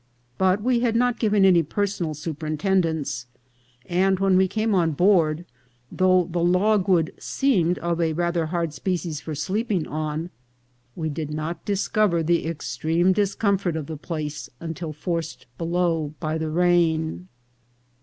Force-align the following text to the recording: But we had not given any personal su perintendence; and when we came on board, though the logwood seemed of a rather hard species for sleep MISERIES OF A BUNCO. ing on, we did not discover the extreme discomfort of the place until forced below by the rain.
But 0.39 0.63
we 0.63 0.79
had 0.79 0.95
not 0.95 1.19
given 1.19 1.45
any 1.45 1.61
personal 1.61 2.15
su 2.15 2.33
perintendence; 2.33 3.25
and 3.85 4.17
when 4.17 4.35
we 4.35 4.47
came 4.47 4.73
on 4.73 4.93
board, 4.93 5.45
though 5.91 6.23
the 6.31 6.43
logwood 6.43 7.13
seemed 7.19 7.77
of 7.77 8.01
a 8.01 8.13
rather 8.13 8.47
hard 8.47 8.73
species 8.73 9.21
for 9.21 9.35
sleep 9.35 9.69
MISERIES 9.69 9.85
OF 9.85 9.85
A 9.85 9.89
BUNCO. 9.91 9.97
ing 9.97 10.07
on, 10.25 10.29
we 10.95 11.09
did 11.09 11.31
not 11.31 11.63
discover 11.65 12.23
the 12.23 12.47
extreme 12.47 13.13
discomfort 13.13 13.75
of 13.75 13.85
the 13.85 13.95
place 13.95 14.49
until 14.59 14.91
forced 14.91 15.45
below 15.59 16.15
by 16.19 16.39
the 16.39 16.49
rain. 16.49 17.27